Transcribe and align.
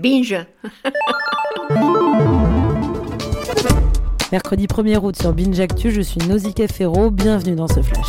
Binge 0.00 0.46
Mercredi 4.32 4.66
1er 4.66 4.96
août 4.96 5.14
sur 5.20 5.34
Binge 5.34 5.60
Actu, 5.60 5.90
je 5.90 6.00
suis 6.00 6.20
Nausicaa 6.26 6.68
Ferro, 6.68 7.10
bienvenue 7.10 7.54
dans 7.54 7.68
ce 7.68 7.82
flash. 7.82 8.06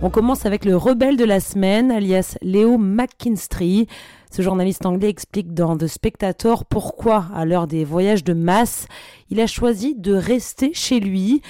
On 0.00 0.08
commence 0.08 0.46
avec 0.46 0.64
le 0.64 0.76
rebelle 0.78 1.18
de 1.18 1.24
la 1.24 1.40
semaine, 1.40 1.90
alias 1.90 2.38
Léo 2.40 2.78
McKinstry. 2.78 3.86
Ce 4.30 4.40
journaliste 4.40 4.86
anglais 4.86 5.10
explique 5.10 5.52
dans 5.52 5.76
The 5.76 5.88
Spectator 5.88 6.64
pourquoi, 6.64 7.26
à 7.34 7.44
l'heure 7.44 7.66
des 7.66 7.84
voyages 7.84 8.24
de 8.24 8.32
masse, 8.32 8.86
il 9.28 9.40
a 9.40 9.46
choisi 9.46 9.94
de 9.94 10.14
rester 10.14 10.72
chez 10.72 11.00
lui. 11.00 11.42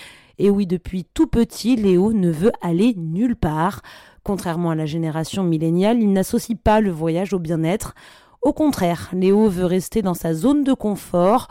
Et 0.45 0.50
oui, 0.50 0.66
depuis 0.66 1.04
tout 1.04 1.29
petit, 1.29 1.77
Léo 1.77 2.12
ne 2.12 2.29
veut 2.29 2.50
aller 2.62 2.95
nulle 2.96 3.36
part. 3.36 3.80
Contrairement 4.24 4.70
à 4.70 4.74
la 4.74 4.86
génération 4.86 5.45
milléniale, 5.45 6.02
il 6.02 6.12
n'associe 6.12 6.59
pas 6.59 6.80
le 6.80 6.91
voyage 6.91 7.32
au 7.32 7.38
bien-être. 7.38 7.95
Au 8.42 8.52
contraire, 8.52 9.09
Léo 9.12 9.48
veut 9.48 9.66
rester 9.66 10.02
dans 10.02 10.14
sa 10.14 10.34
zone 10.34 10.64
de 10.64 10.73
confort. 10.73 11.47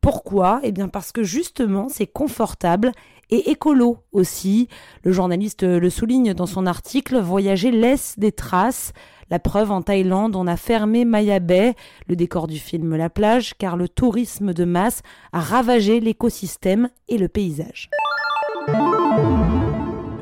Pourquoi? 0.00 0.60
Eh 0.62 0.72
bien 0.72 0.88
parce 0.88 1.12
que 1.12 1.22
justement 1.22 1.88
c'est 1.90 2.06
confortable 2.06 2.92
et 3.28 3.50
écolo 3.50 3.98
aussi. 4.10 4.68
Le 5.04 5.12
journaliste 5.12 5.62
le 5.62 5.90
souligne 5.90 6.32
dans 6.32 6.46
son 6.46 6.64
article, 6.64 7.18
voyager 7.18 7.70
laisse 7.70 8.18
des 8.18 8.32
traces. 8.32 8.94
La 9.28 9.38
preuve 9.38 9.70
en 9.70 9.82
Thaïlande, 9.82 10.34
on 10.34 10.46
a 10.46 10.56
fermé 10.56 11.04
Maya 11.04 11.40
Bay, 11.40 11.74
le 12.08 12.16
décor 12.16 12.46
du 12.46 12.58
film 12.58 12.96
La 12.96 13.10
plage, 13.10 13.52
car 13.58 13.76
le 13.76 13.90
tourisme 13.90 14.54
de 14.54 14.64
masse 14.64 15.02
a 15.34 15.40
ravagé 15.40 16.00
l'écosystème 16.00 16.88
et 17.08 17.18
le 17.18 17.28
paysage. 17.28 17.90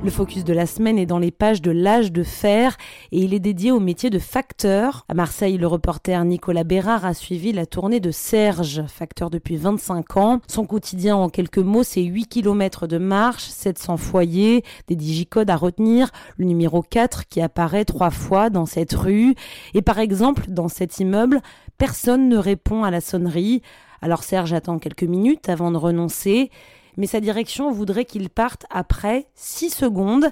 Le 0.08 0.10
focus 0.10 0.42
de 0.42 0.54
la 0.54 0.64
semaine 0.64 0.98
est 0.98 1.04
dans 1.04 1.18
les 1.18 1.30
pages 1.30 1.60
de 1.60 1.70
l'âge 1.70 2.12
de 2.12 2.22
fer 2.22 2.78
et 3.12 3.18
il 3.18 3.34
est 3.34 3.40
dédié 3.40 3.72
au 3.72 3.78
métier 3.78 4.08
de 4.08 4.18
facteur. 4.18 5.04
À 5.06 5.12
Marseille, 5.12 5.58
le 5.58 5.66
reporter 5.66 6.24
Nicolas 6.24 6.64
Bérard 6.64 7.04
a 7.04 7.12
suivi 7.12 7.52
la 7.52 7.66
tournée 7.66 8.00
de 8.00 8.10
Serge, 8.10 8.84
facteur 8.86 9.28
depuis 9.28 9.56
25 9.56 10.16
ans. 10.16 10.40
Son 10.48 10.64
quotidien 10.64 11.14
en 11.16 11.28
quelques 11.28 11.58
mots, 11.58 11.82
c'est 11.82 12.02
8 12.02 12.26
km 12.26 12.86
de 12.86 12.96
marche, 12.96 13.44
700 13.48 13.98
foyers, 13.98 14.64
des 14.86 14.96
digicodes 14.96 15.50
à 15.50 15.56
retenir, 15.56 16.10
le 16.38 16.46
numéro 16.46 16.80
4 16.80 17.28
qui 17.28 17.42
apparaît 17.42 17.84
trois 17.84 18.10
fois 18.10 18.48
dans 18.48 18.64
cette 18.64 18.94
rue. 18.94 19.34
Et 19.74 19.82
par 19.82 19.98
exemple, 19.98 20.44
dans 20.48 20.68
cet 20.68 21.00
immeuble, 21.00 21.42
personne 21.76 22.30
ne 22.30 22.38
répond 22.38 22.82
à 22.82 22.90
la 22.90 23.02
sonnerie. 23.02 23.60
Alors 24.00 24.22
Serge 24.22 24.52
attend 24.54 24.78
quelques 24.78 25.02
minutes 25.02 25.48
avant 25.50 25.70
de 25.70 25.76
renoncer 25.76 26.50
mais 26.98 27.06
sa 27.06 27.20
direction 27.20 27.70
voudrait 27.70 28.04
qu'il 28.04 28.28
parte 28.28 28.66
après 28.68 29.26
6 29.34 29.70
secondes. 29.70 30.26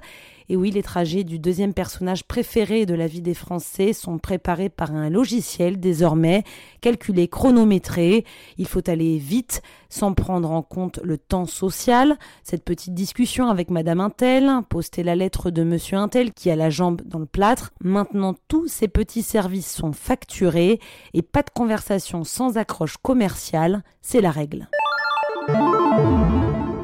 Et 0.48 0.56
oui, 0.56 0.70
les 0.70 0.82
trajets 0.82 1.24
du 1.24 1.38
deuxième 1.40 1.74
personnage 1.74 2.24
préféré 2.24 2.86
de 2.86 2.94
la 2.94 3.08
vie 3.08 3.20
des 3.20 3.34
Français 3.34 3.92
sont 3.92 4.18
préparés 4.18 4.68
par 4.68 4.94
un 4.94 5.10
logiciel 5.10 5.80
désormais, 5.80 6.44
calculé, 6.80 7.26
chronométré. 7.26 8.24
Il 8.56 8.66
faut 8.66 8.88
aller 8.88 9.18
vite, 9.18 9.62
sans 9.88 10.12
prendre 10.12 10.50
en 10.52 10.62
compte 10.62 11.00
le 11.02 11.18
temps 11.18 11.46
social. 11.46 12.16
Cette 12.44 12.64
petite 12.64 12.94
discussion 12.94 13.48
avec 13.48 13.70
Madame 13.70 14.00
Intel, 14.00 14.50
poster 14.68 15.02
la 15.02 15.16
lettre 15.16 15.50
de 15.50 15.64
Monsieur 15.64 15.98
Intel 15.98 16.32
qui 16.32 16.50
a 16.50 16.56
la 16.56 16.70
jambe 16.70 17.02
dans 17.04 17.18
le 17.18 17.26
plâtre. 17.26 17.72
Maintenant, 17.82 18.36
tous 18.46 18.68
ces 18.68 18.88
petits 18.88 19.22
services 19.22 19.72
sont 19.72 19.92
facturés 19.92 20.78
et 21.12 21.22
pas 21.22 21.42
de 21.42 21.50
conversation 21.50 22.22
sans 22.22 22.56
accroche 22.56 22.98
commerciale, 22.98 23.82
c'est 24.00 24.20
la 24.20 24.30
règle. 24.30 24.68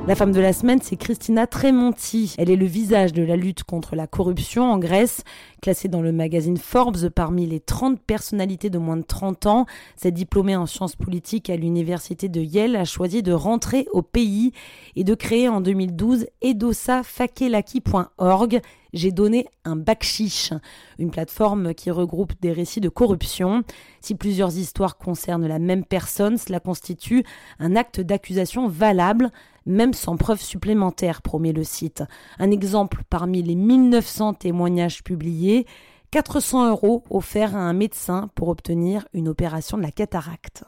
La 0.08 0.16
femme 0.16 0.32
de 0.32 0.40
la 0.40 0.52
semaine, 0.52 0.80
c'est 0.82 0.96
Christina 0.96 1.46
Tremonti. 1.46 2.34
Elle 2.36 2.50
est 2.50 2.56
le 2.56 2.66
visage 2.66 3.12
de 3.12 3.22
la 3.22 3.36
lutte 3.36 3.62
contre 3.62 3.94
la 3.94 4.08
corruption 4.08 4.64
en 4.64 4.78
Grèce. 4.78 5.22
Classée 5.60 5.86
dans 5.86 6.02
le 6.02 6.10
magazine 6.10 6.56
Forbes 6.56 7.08
parmi 7.08 7.46
les 7.46 7.60
30 7.60 8.00
personnalités 8.00 8.68
de 8.68 8.78
moins 8.78 8.96
de 8.96 9.04
30 9.04 9.46
ans, 9.46 9.64
cette 9.94 10.14
diplômée 10.14 10.56
en 10.56 10.66
sciences 10.66 10.96
politiques 10.96 11.50
à 11.50 11.56
l'université 11.56 12.28
de 12.28 12.40
Yale 12.40 12.74
a 12.74 12.84
choisi 12.84 13.22
de 13.22 13.32
rentrer 13.32 13.86
au 13.92 14.02
pays 14.02 14.50
et 14.96 15.04
de 15.04 15.14
créer 15.14 15.48
en 15.48 15.60
2012 15.60 16.26
edosafakelaki.org 16.42 18.60
j'ai 18.92 19.12
donné 19.12 19.46
un 19.64 19.76
bac 19.76 20.02
chiche, 20.02 20.52
une 20.98 21.10
plateforme 21.10 21.74
qui 21.74 21.90
regroupe 21.90 22.32
des 22.40 22.52
récits 22.52 22.80
de 22.80 22.88
corruption. 22.88 23.64
Si 24.00 24.14
plusieurs 24.14 24.56
histoires 24.56 24.98
concernent 24.98 25.46
la 25.46 25.58
même 25.58 25.84
personne, 25.84 26.36
cela 26.36 26.60
constitue 26.60 27.24
un 27.58 27.76
acte 27.76 28.00
d'accusation 28.00 28.68
valable, 28.68 29.30
même 29.66 29.94
sans 29.94 30.16
preuve 30.16 30.40
supplémentaire, 30.40 31.22
promet 31.22 31.52
le 31.52 31.64
site. 31.64 32.02
Un 32.38 32.50
exemple 32.50 33.02
parmi 33.08 33.42
les 33.42 33.54
1900 33.54 34.34
témoignages 34.34 35.02
publiés, 35.02 35.66
400 36.10 36.68
euros 36.68 37.04
offerts 37.08 37.56
à 37.56 37.60
un 37.60 37.72
médecin 37.72 38.28
pour 38.34 38.48
obtenir 38.48 39.06
une 39.14 39.28
opération 39.28 39.78
de 39.78 39.82
la 39.82 39.90
cataracte. 39.90 40.64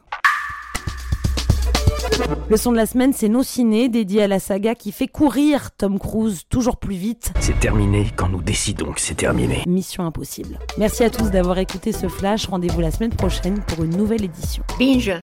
Le 2.48 2.56
son 2.56 2.72
de 2.72 2.76
la 2.76 2.86
semaine, 2.86 3.12
c'est 3.12 3.28
Nos 3.28 3.42
Ciné, 3.42 3.88
dédié 3.88 4.22
à 4.22 4.28
la 4.28 4.38
saga 4.38 4.74
qui 4.74 4.92
fait 4.92 5.08
courir 5.08 5.70
Tom 5.76 5.98
Cruise 5.98 6.42
toujours 6.48 6.76
plus 6.76 6.94
vite. 6.94 7.32
C'est 7.40 7.58
terminé 7.58 8.06
quand 8.14 8.28
nous 8.28 8.42
décidons 8.42 8.92
que 8.92 9.00
c'est 9.00 9.14
terminé. 9.14 9.62
Mission 9.66 10.04
impossible. 10.04 10.58
Merci 10.78 11.04
à 11.04 11.10
tous 11.10 11.30
d'avoir 11.30 11.58
écouté 11.58 11.92
ce 11.92 12.08
flash. 12.08 12.46
Rendez-vous 12.46 12.80
la 12.80 12.90
semaine 12.90 13.14
prochaine 13.14 13.60
pour 13.66 13.84
une 13.84 13.96
nouvelle 13.96 14.24
édition. 14.24 14.62
Binge 14.78 15.18